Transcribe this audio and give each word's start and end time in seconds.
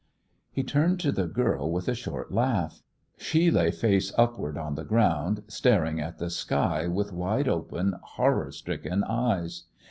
He 0.51 0.63
turned 0.63 0.99
to 1.01 1.11
the 1.11 1.27
girl 1.27 1.71
with 1.71 1.87
a 1.87 1.93
short 1.93 2.31
laugh. 2.31 2.81
She 3.19 3.51
lay 3.51 3.69
face 3.69 4.11
upward 4.17 4.57
on 4.57 4.73
the 4.73 4.83
ground, 4.83 5.43
staring 5.47 5.99
at 6.01 6.17
the 6.17 6.31
sky 6.31 6.87
with 6.87 7.13
wide 7.13 7.47
open, 7.47 7.93
horror 8.01 8.51
stricken 8.51 9.03
eyes. 9.03 9.65